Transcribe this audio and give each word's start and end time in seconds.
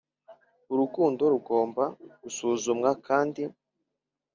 Urukundo 0.73 1.21
rugomba 1.33 1.83
gusuzumwa 2.21 2.89
kandi 3.07 3.41